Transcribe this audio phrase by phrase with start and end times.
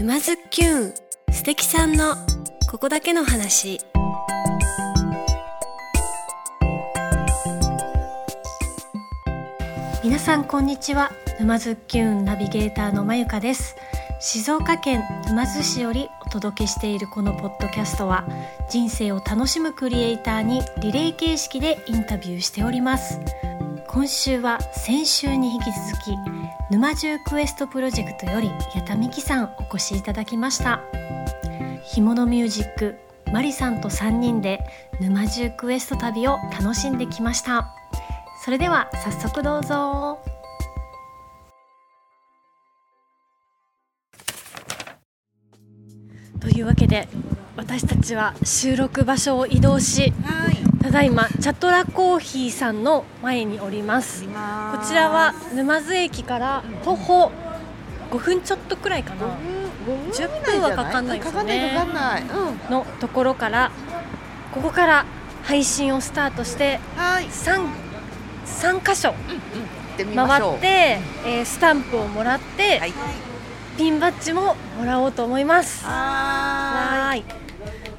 [0.00, 0.94] 沼津きゅん
[1.30, 2.14] 素敵さんの
[2.70, 3.82] ここだけの話。
[10.02, 13.76] 皆さんこんにちは沼津きゅんナビゲーターのまゆかです。
[14.20, 18.26] 静岡県沼津市よりお届けしているこのポッドキャストは
[18.70, 23.20] 人生を楽しむクリエイターにリレー形式でインタビューしております。
[23.86, 26.39] 今週は先週に引き続き
[26.70, 30.80] 沼中クエストプロジェクトより八田美希さんお越しいただきました。
[31.82, 32.94] 干物ミュージック
[33.32, 34.60] マリさんと3人で
[35.00, 37.74] 沼中クエスト旅を楽しんできました。
[38.44, 40.20] それでは早速どうぞ。
[46.40, 47.08] というわけで
[47.56, 50.12] 私たちは収録場所を移動し、
[50.82, 54.24] ただいまチャトラコーヒーさんの前におります。
[54.24, 54.30] こ
[54.86, 57.30] ちらは沼津駅から徒歩
[58.10, 59.26] 5分ちょっとくらいかな。
[60.12, 61.32] 10分はかかんないですね。
[61.32, 62.24] かかんない
[62.70, 63.70] のところから
[64.52, 65.06] ここから
[65.44, 67.26] 配信をスタートしてはい。
[67.26, 67.68] 3,
[68.46, 69.14] 3箇所
[69.96, 72.92] 回って、えースタンプをもらって、はい。
[73.76, 75.84] ピンバッジももらおうと思います。
[75.84, 77.24] はい。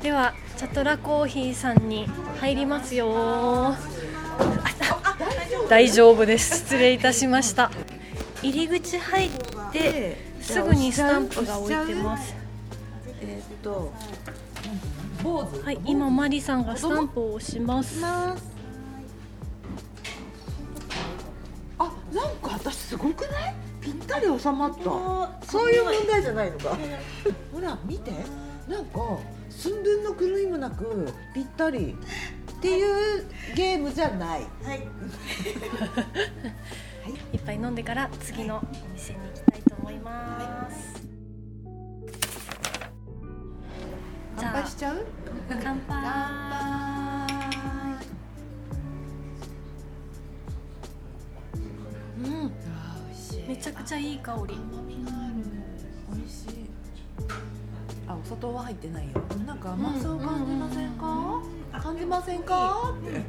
[0.02, 2.06] ではチャトラコーヒーさんに
[2.40, 3.12] 入りますよ。
[3.16, 3.80] あ
[5.67, 6.59] 大丈夫です。
[6.59, 7.72] 失礼いたしました。
[8.44, 9.32] 入り口入っ
[9.72, 12.36] てすぐにスタンプが置いてます。
[13.22, 13.92] えーっと
[15.23, 18.00] 坊主はい今マリさんがスタンプを押します。
[18.00, 18.44] ます。
[21.80, 23.56] あなんか私すごくない？
[23.82, 24.84] ぴったり収まった。
[25.48, 26.78] そういう問題じゃないのか。
[27.52, 28.12] ほら見て。
[28.67, 29.00] なんか
[29.62, 31.95] 寸分の狂いもなくぴったり。
[32.52, 34.42] っていうゲームじゃない。
[34.42, 34.45] い。
[37.38, 38.62] っぱい飲んでから次のお
[38.94, 41.02] 店に行きたいと思います、
[44.36, 45.06] 乾杯しちゃう？
[45.64, 45.98] 乾杯。
[52.23, 52.52] うん。
[53.48, 54.55] めちゃくちゃいい香り
[58.31, 59.21] あお砂糖は入ってないよ。
[59.45, 61.42] なんか甘さを感じませんか、
[61.81, 62.93] 感じませんか？
[62.97, 63.21] って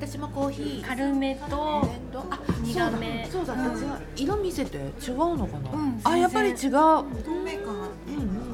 [0.00, 0.82] 私もコーヒー。
[0.82, 1.82] 軽めと
[2.30, 3.28] あ苦め。
[3.30, 3.54] そうだ。
[3.54, 4.76] そうだ、色見せて。
[4.76, 6.00] 違うのかな、うん。
[6.02, 6.56] あやっぱり違う。
[6.58, 7.04] 全うんうん。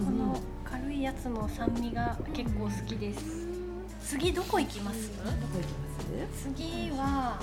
[0.05, 3.40] この軽いやつの酸味が結構好きです
[4.11, 5.09] 次どこ行きます？
[5.19, 5.87] どこ行きま
[6.35, 6.43] す？
[6.43, 7.41] 次は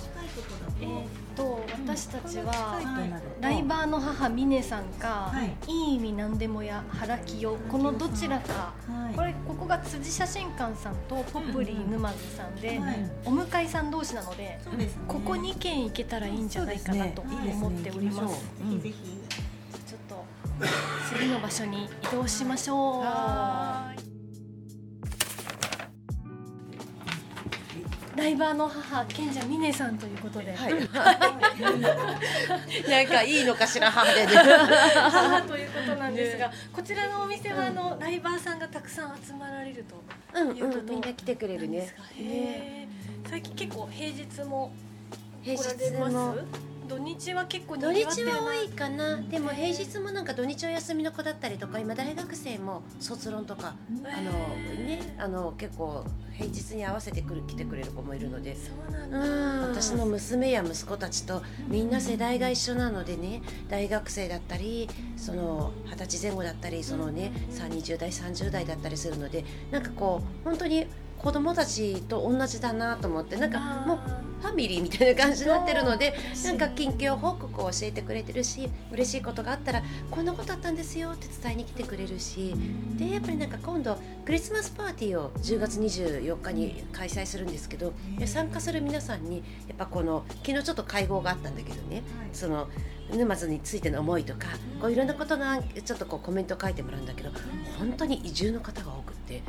[0.82, 5.72] えーっと私たちははいライバーの母ミネさんか、はい。
[5.72, 8.74] い、い意味なんでもや原清このどちらか、
[9.16, 13.12] これここが辻写真館さんとポプリー沼津さんで、はい。
[13.24, 14.60] お向かいさん同士なので。
[15.08, 18.44] ここ2軒行けたらいいんじゃないかなと思っております。
[18.84, 18.94] ぜひ。
[19.88, 20.26] ちょっと
[21.16, 23.06] 次の場所に移動しましょう。
[28.18, 30.74] ライバーの母賢者ミネさんということで、はい。
[32.90, 40.02] なんかいいのかしら母で母ということなんですが、こちらのお店はあのライバーさんがたくさん集まられると
[40.34, 41.94] うんいうことうんみんな来てくれるね。
[43.30, 44.72] 最近結構平日も
[45.44, 46.36] 平日も
[46.88, 49.18] 土日は結構土日は多いかな。
[49.18, 54.31] でも平日もなんか土日お休みの子だったりとか今大学生も卒論とかあの
[54.86, 58.56] ねあの結構平日に合わせてくる来てくれる子もいるので。
[59.70, 63.42] 私の娘や息子たちとみんな世代が一緒なのでね。
[63.69, 70.88] 大学生だったりその二十歳前後だったりそのね20代30代だったりするのでなんかこう本当に
[71.20, 74.00] 子供たちと同じだなと思ってなんかもう
[74.42, 76.14] ファミリーみたいな感じになってるので
[76.46, 82.54] なんか近況報告を教えてくれてるし嬉しいことがあったらこんなことあったんですよって伝えに来てくれるし
[82.98, 92.68] でやっぱりなんか今度クリスマスパーティーを10月24日に開催するんですけどで参加する皆さんにやっぱこの昨日ちょっと会合があったんだけどねその
[93.12, 94.48] 沼津についての思いとか
[94.81, 97.30] こういろんなことがちょっとこうコメントを書いてもらうんだけど
[97.77, 99.42] 本当に移住の方が多くって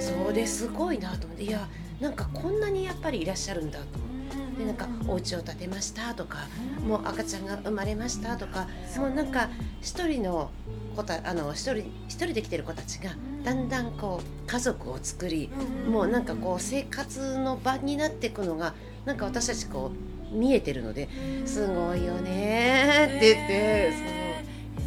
[0.00, 1.68] そうですごいなと思っていや
[2.00, 4.16] なんかこんなにやっぱりいらっしゃるんだと思って。
[4.58, 6.38] でなんかお家を建てましたとか
[6.86, 9.50] もう赤ちゃんが生まれましたとかもうなんか
[9.82, 10.50] 一人の
[10.96, 13.10] 子たあの一人一人で来てる子たちが
[13.44, 15.50] だんだんこう家族を作り
[15.88, 21.08] もうなんかこう生活の場になっていくのがなんか私たちこう見えてるので
[21.44, 23.92] すごいよねって言って、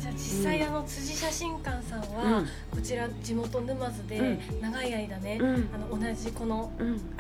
[0.01, 5.39] じゃあ実際あの辻写真館さんは、こちら地元沼津で長い間ね、
[5.73, 6.71] あの同じこの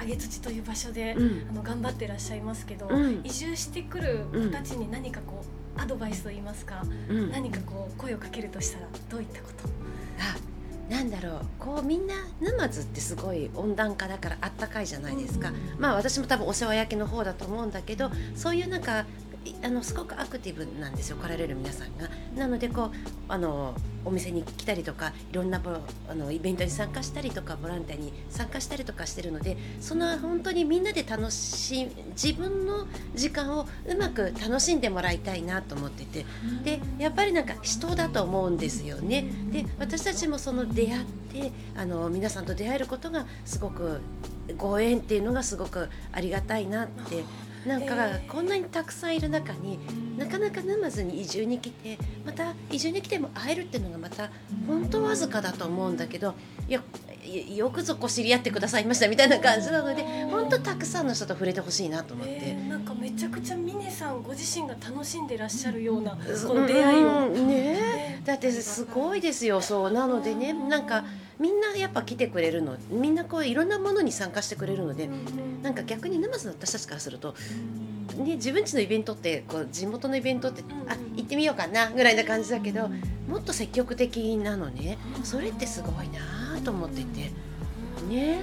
[0.05, 1.15] 上土という場所で、
[1.49, 2.89] あの頑張ってらっしゃいますけど、
[3.23, 5.43] 移住してくる子たちに何かこ
[5.77, 6.83] うアドバイスと言いますか、
[7.31, 9.69] 何かこう声をかけるとしたらどういったこと？
[10.19, 10.35] あ
[10.89, 19.05] なんだろうこうみんな沼津ってすごい温暖化だからあったかいじゃないですか、まあ私も多分お世話焼きの方だと思うんだけどそういうなんか
[19.63, 22.09] あのすごくアクティブなんですよ来られる皆さんが。
[22.35, 22.91] なのでこう
[23.27, 23.73] あの
[24.09, 25.61] お店に来たりとかいろんな
[26.09, 31.87] あのイベントに参加したりとかボランティアに参加したりとかしてるのでその本当にみんなで楽し
[32.21, 36.25] 自分の時間をうまく楽しんでもらいたいなと思ってて
[36.63, 39.25] でやっぱりなんか人だと思うんですよね。
[39.51, 44.01] で私たちもその出会ってあの皆さんと出会えることがすごく
[44.57, 47.23] ご縁っていうのがすごくありがたいなって
[47.65, 47.95] なんか
[48.27, 49.79] こんなにたくさんいる中に
[50.17, 54.29] なかなか沼津に移住に来てまた移住に来ても会えるっていうのがまた
[54.67, 56.35] 本当わずかだと思うんだけど
[56.67, 56.81] いや
[57.53, 67.43] よくぞこ知り合ってくださいましたみたいな感じなので本当たくさんの人と触れてほしいなと思って、えー、なんかめちゃくちゃ峰さんご自身が楽しんでらっしゃるようなこの出会いを、ね。
[67.43, 68.21] ね。
[68.25, 69.91] だってすごいですよそう。
[69.91, 71.03] なのでねなんか
[71.39, 75.09] みんなやっぱ来てくれるのみんなこういろんなものに参加してくれるので
[75.63, 77.33] なんか逆に沼津の私たちからすると、
[78.17, 82.89] ね、自分ちのイベントってこう地元のイベントってあ行ってみようかなぐらいな感じだけど
[83.29, 84.97] もっと積極的なのね。
[85.23, 87.31] それってすごいなと思ってて。
[88.09, 88.39] ね。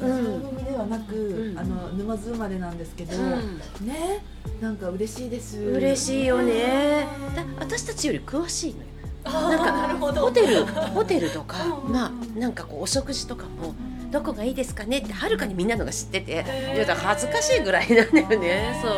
[0.00, 4.24] うん、ではなく、うん、あの沼津生まれなんですけど、うん、ね。
[4.60, 5.58] なんか嬉しいです。
[5.58, 7.06] 嬉しいよね。
[7.34, 8.91] だ私たちより詳しいのよ
[9.24, 13.74] なんかホテルホテルとか、まあなんかこうお食事とかも
[14.10, 18.78] どこがいいですかねってはるかにみんなのが知ってて、いやだ恥ずかしいぐらいなんだよね。
[18.82, 18.92] そう。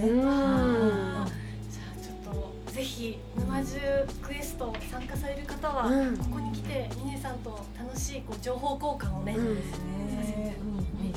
[0.00, 0.06] う。
[0.06, 0.20] ん。
[0.22, 3.80] じゃあちょっとぜひ沼津
[4.22, 9.58] クエスト参加される方は、ここに来て峰さんと楽しいこう情報交換をね、うん、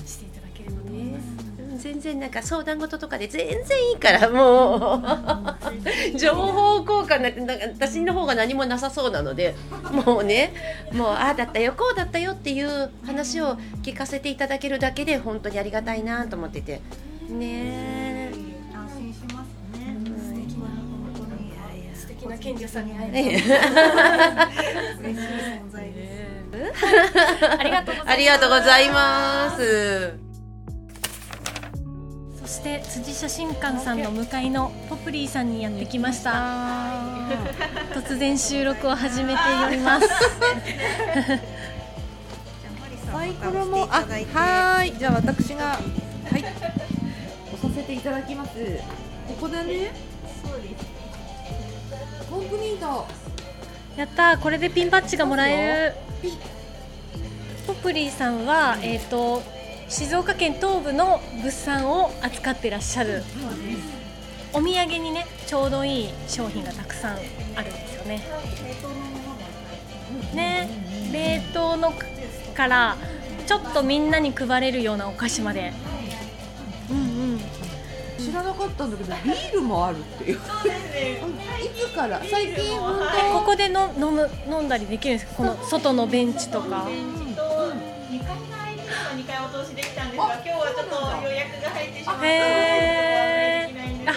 [0.06, 1.52] していただければと思います。
[1.82, 5.02] 全然なんか相談事とかで全然いいからもう。
[6.18, 9.56] 情報交換なんてなんか私の方が何もなさそうなので
[10.06, 10.54] もうね
[10.92, 16.82] もうああだったよこうだったよっていう話を聞かせていただけるだけで本当にありがたいなと思ってて。
[17.30, 18.32] ね。
[18.74, 23.40] 安心しますね、素敵な素敵な賢者さんに会える。
[25.02, 26.21] 嬉しい存在です
[28.06, 30.32] ありがとうございます。
[32.52, 36.32] して辻写真館さんの向かいのポプリーさんにやってきました。
[37.94, 40.08] 突然収録を始めております。
[43.12, 44.94] サイコロもあはい。
[44.98, 46.40] じゃあ私がはい。
[46.40, 48.52] 押させていただきます。
[49.30, 49.94] ここだね
[50.44, 50.86] そうです。
[52.30, 53.08] コンプリート。
[53.96, 56.11] やったこれでピンバッジがもらえる
[57.68, 59.42] ポプリーさんはえっ、ー、と
[59.88, 63.24] 静岡県東部の物産を扱ってらっしゃる。
[64.54, 67.18] お土産にねちょうどいい商品がたくさん
[67.56, 68.22] あるんですよね。
[70.34, 70.70] ね
[71.12, 71.94] 冷凍の
[72.54, 72.98] から
[73.48, 75.74] ちょっとみんなに配れるようなお菓子まで
[78.26, 80.40] 知らなかったんだけどビールもあるっていう。
[80.40, 81.20] そうですね。
[81.64, 82.22] いつから？
[82.24, 83.40] 最近本当？
[83.40, 85.38] ここでの飲む飲んだりできるんですか？
[85.38, 86.88] この外のベンチとか。
[89.16, 93.70] 2回お通しできたんですが今日はちょっと予約が入ってしまってへ
[94.08, 94.14] あ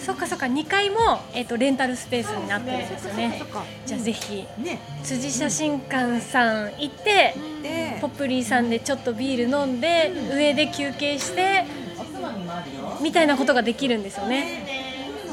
[0.00, 0.46] そっかそっか。
[0.46, 0.96] 2階も、
[1.34, 3.42] えーと、レンタルスペースになってるんですよね。
[3.86, 7.34] じゃあぜひ、ね、辻写真館さん行って、
[7.94, 11.64] うん、ポプリーさんでちょっとビール飲んで、うん、上で休憩して
[13.00, 14.66] みたいなことができるんですよね。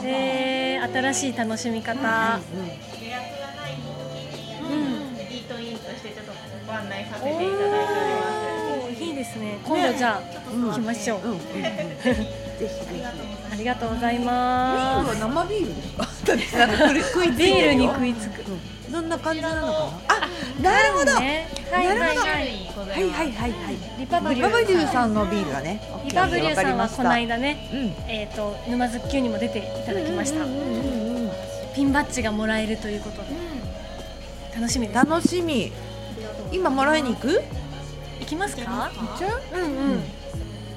[0.02, 2.06] で新しい楽しみ方、うん、予
[3.10, 3.88] 約がない時
[4.62, 6.34] にイートインとしてちょっと
[6.68, 7.75] ご案内させていただ
[9.26, 9.58] ですね。
[9.64, 12.16] 今度じゃあ、行きましょう、ぜ
[12.60, 12.66] ひ
[13.52, 15.06] ありがとうございます。
[15.06, 16.38] ビールは生ビール。
[16.38, 18.44] ですかビールに食いつく、
[18.92, 19.76] どんな感じなのかな？
[20.08, 22.18] あなるほど、ね、はいはいはいはい。
[22.18, 23.54] はいはいはい
[24.00, 25.14] リパブリューさん。
[25.14, 25.82] のビールがね。
[26.06, 27.68] リパブリューさんはこの間ね、
[28.08, 30.46] えっ、と沼津急にも出ていただきました、
[31.76, 33.30] ピンバッジがもらえるということで、
[34.56, 35.72] 楽しみです、楽しみ。
[36.52, 37.42] 今もらいに行く？
[38.20, 38.62] 行きますか？
[38.64, 39.42] 行っちゃう？
[39.54, 40.04] うんうん。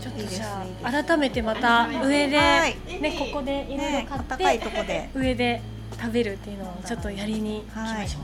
[0.00, 2.76] ちょっとじゃあ改めてまた上でね
[3.18, 5.60] ここでいろいろ買って上で
[6.00, 8.22] 食べるっていうのをちょっとやりに行きましょう。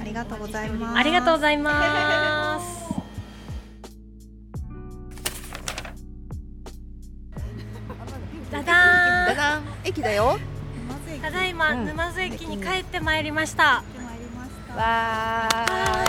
[0.00, 0.98] ありがとうございます。
[0.98, 2.84] ありがとうございます。
[8.50, 9.28] ダダン。
[9.28, 9.62] ダダン。
[9.84, 10.38] 駅だよ。
[11.22, 11.86] ただいま、うん。
[11.86, 13.82] 沼津駅に帰ってまいりました、
[14.76, 15.48] わ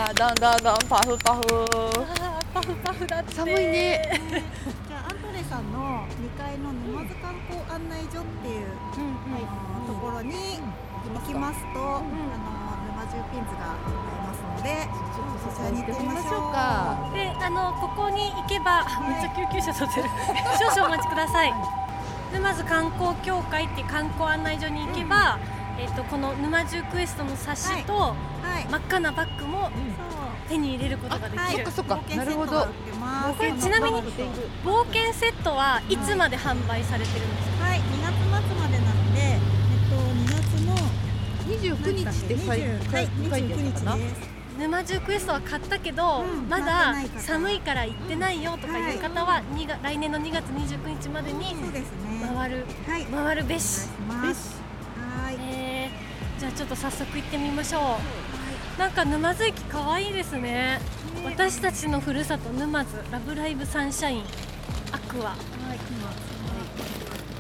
[0.10, 0.14] ー。
[0.16, 1.42] どんどんどんパフパフ。
[2.10, 3.36] あーパフパフだって。
[3.36, 4.02] 寒いね。
[4.88, 12.10] じゃあアントレさんの2階の沼津観光案内所っていう、あのところに行きますと、あの
[12.90, 14.90] 沼中ピンズがございますので
[15.44, 17.12] そちらに行ってみましょうか。
[17.14, 20.10] であのここに行けば、めっちゃ救急車撮ってる。
[20.58, 21.54] 少々お待ちください。
[22.34, 25.38] 沼津観光協会っていう観光案内所に行けば、
[25.78, 28.35] えっとこの沼中クエストの冊子と、はい
[28.70, 29.70] 真っ赤なバッグも
[30.48, 33.38] 手に入れることができる、そっか冒険なるほどセットが売ってます。
[33.38, 34.02] これちなみに
[34.64, 37.80] 冒険セットはいつまで販売されてるんですか、はい。
[37.80, 38.14] 2月
[38.48, 39.40] 末までなのでえっ
[39.90, 40.76] と2月の
[41.46, 43.92] 29日って書い20はい書いてあ29ったかな？
[43.94, 44.36] 日です。
[44.58, 46.48] 沼中クエストは買ったけど、うん。
[46.48, 51.56] まだ寒いから行ってないよとかいう方は、にが来年の2月29日までに
[52.36, 53.06] 回るはい。
[53.06, 54.32] 回るべし、は
[55.32, 55.36] い。
[55.42, 57.82] えー、じゃあちょっと早速行ってみましょう
[58.78, 60.80] なんか沼津駅可愛いですね。
[61.24, 64.24] 私たちのふるさと沼津ラブライブサンシャイン
[64.92, 65.36] アクア。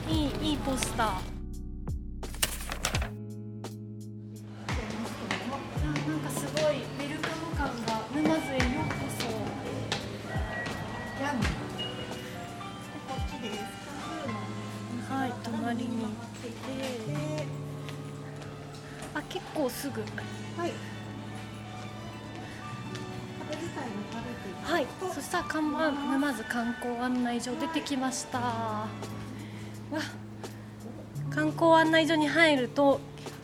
[0.10, 0.52] いい。
[0.52, 1.08] いいポスター。
[1.08, 1.12] あ
[6.08, 6.76] なんかすごい
[7.10, 9.26] ルカム感が沼津へようこそ。
[13.08, 15.90] こっちですはい隣に。
[16.02, 16.10] 行っ
[16.42, 16.54] てて。
[19.14, 20.02] あ結構すぐ。
[20.58, 20.72] はい
[24.64, 28.40] はいそしたら看板沼津観光案内所出てきました。
[28.40, 28.88] わ
[31.30, 33.00] 観光案内所に入ると、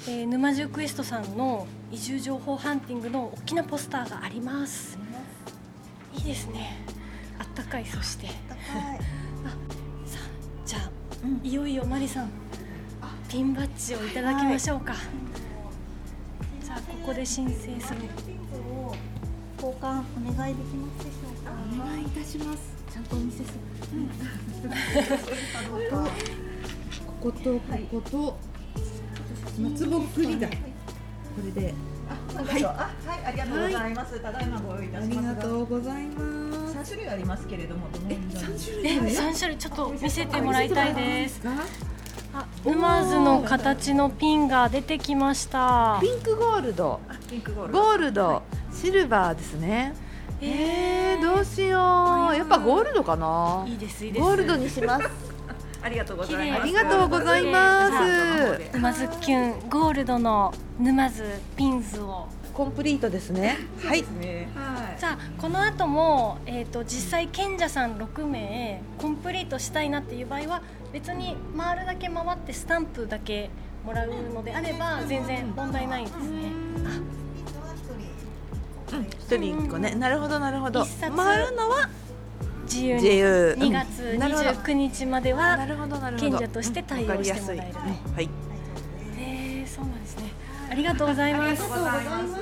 [0.08, 4.98] えー沼津クエストさんの移住情報ハンティングの大きなポスターがあります。
[6.14, 6.78] いいですね。
[7.38, 8.28] あったかいそして。
[8.28, 8.36] はい。
[10.06, 10.90] さあじゃあ、
[11.44, 12.30] いよいよマリさん
[13.30, 14.94] ピンバッジをいただきましょうか、
[16.62, 18.02] さあここで申請する
[19.62, 21.52] 交換お願いできますでしょうか？
[21.84, 22.74] お願いいたします。
[22.92, 23.60] ちゃんとお見せする、
[27.06, 27.60] こことこ
[27.92, 28.40] こと。
[29.62, 30.48] 松ぼっくりだ。
[30.48, 30.56] こ
[31.46, 31.76] れで。
[32.34, 34.20] はい、あ、はい、ありがとうございます。
[34.20, 35.26] ただいまご用意いたありします。
[35.28, 35.36] が。
[35.36, 36.74] がとうございます。
[36.74, 41.40] 三種類ありますけれども、どの色三種え類三種類ちょっと見せてもらいたいです。
[41.40, 41.52] か
[42.34, 46.00] あ沼津の形のピンが出てきました。
[46.02, 47.00] ピンクゴールド。
[47.08, 48.42] あピンクゴールド。
[48.82, 49.94] シルバーですね。
[50.42, 52.36] えー、どうしよう。
[52.36, 53.64] やっぱゴールドかな。
[53.68, 54.24] いいですいいです。
[54.24, 55.08] ゴールドにします。
[55.84, 56.62] ありがとうございます。
[56.64, 58.72] ありがとうございます。
[58.74, 61.24] 沼津キュンゴールドの沼津
[61.56, 62.28] ピンズを。
[62.56, 63.60] コンプリートですね。
[63.86, 64.04] はい。
[64.98, 73.52] さあこの後も、えー、と実際賢者さん6名コンプリートしたいなっていう場合は別に回るだけ回ってスタンプだけ
[73.86, 76.26] もらうのであれば全然問題ないんですね。
[76.26, 77.21] うん
[79.00, 79.96] 一人一個ね。
[79.96, 80.82] なるほどなるほど。
[80.82, 81.90] 一冊回るのは
[82.64, 83.04] 自由に。
[83.04, 83.56] 自由。
[83.60, 84.50] 2月なるほど。
[84.50, 87.64] 29日までなは賢者として対応してもらえる
[88.16, 88.30] はい。
[89.18, 90.32] えー、そうなんですね。
[90.70, 91.62] ありがとうございます。
[91.64, 92.42] ございます。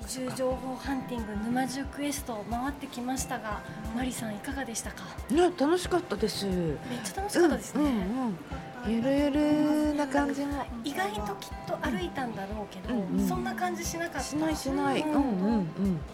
[0.00, 3.62] 移住情報ハンティング沼津クエスト回ってきましたが
[3.96, 5.02] マリさんいかがでしたか？
[5.30, 6.46] ね楽しかったです。
[6.46, 6.66] めっ
[7.02, 8.00] ちゃ楽しかったですね、うんうんう
[8.30, 8.36] ん
[8.86, 13.28] ゆるゆるな感じも意外ときっと歩いたんだろうけど、うんうん。
[13.28, 14.20] そんな感じしなかった。
[14.22, 15.00] しないしない。
[15.02, 15.10] うん。
[15.12, 15.96] うんうんうん。
[15.96, 16.04] で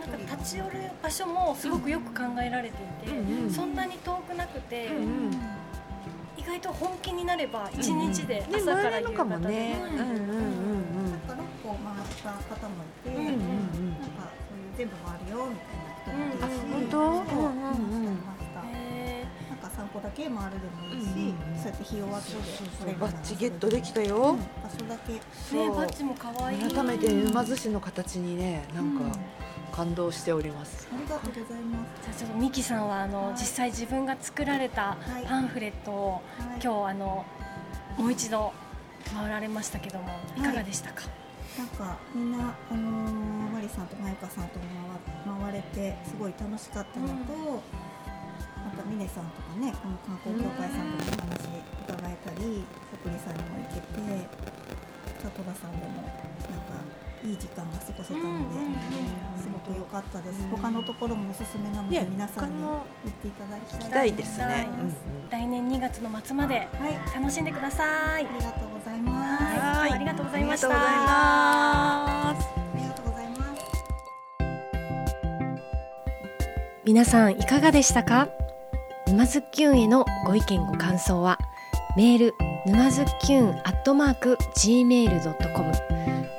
[0.00, 0.70] なんか立ち寄る
[1.02, 3.50] 場所もすごくよく考えられていて、うんうん。
[3.50, 5.30] そんなに遠くなくて、うんうん。
[6.36, 9.76] 意外と本気になれば一日でね朝から夕方で、かもね。
[9.82, 10.06] うんうんうん。
[10.06, 13.34] うんうんなんか6個回った方もいて、うんうんうん。
[14.00, 16.98] なんかそういう全部回るよみたいな人もいたし、うん本当？
[16.98, 18.14] うんうんうん。
[18.14, 18.60] ました。
[18.62, 19.05] へなん
[19.70, 21.58] か3個だけ回るでもいいし、うんうんうん。
[21.58, 24.36] そうやって日を分けてバッジゲットできたよ。
[24.62, 25.12] 場所だけ。
[25.12, 26.72] ねバッジも可愛い。
[26.72, 29.18] 改めて沼津市の形にねなんか
[29.72, 30.88] 感動しております。
[30.92, 32.02] ありがとうございます。
[32.02, 33.34] じゃあちょっとミキさんはあの、はい。
[33.34, 35.26] 実際自分が作られたはい。
[35.26, 36.60] パンフレットを、はい。
[36.62, 37.24] 今日あの
[37.98, 38.52] もう一度
[39.14, 40.40] 回られましたけどもい。
[40.40, 41.02] かがでしたか、
[41.58, 44.64] なんかみんな、あのーマリさんとまゆかさんとも
[45.24, 47.32] 回回れてすごい楽しかったのと、また
[48.84, 51.48] ミネさんとかねこの観光協会さんともお話
[51.86, 54.28] 伺えたりサプリさんにも行けて
[55.22, 56.76] さとらさんでもなんか
[57.24, 58.60] いい時間が過ごせたので、
[59.42, 62.78] すごく良かったです、他のところもおすすめなので、ね皆さんに行
[63.08, 64.12] っていただきたい。
[64.12, 64.50] ですはい。
[64.60, 64.68] ね
[65.30, 66.68] 来年2月の末まではい。
[67.20, 68.26] 楽しんでください。
[68.26, 69.92] ありがとうございます、はい。
[69.92, 70.68] ありがとうございました。
[70.68, 72.30] あ
[72.76, 73.46] りがとうございます。
[76.84, 78.28] 皆さんいかがでしたか？
[79.08, 81.38] 沼津きゅんへのご意見ご感想は
[81.96, 82.34] メール
[82.66, 85.72] 沼津きゅんアットマーク gmail.com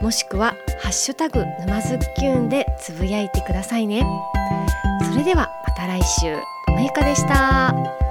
[0.01, 4.05] もしくはハッシュタグ沼津きゅんでつぶやいてくださいね。
[5.11, 6.35] それではまた来週。
[6.67, 8.06] まゆかでした。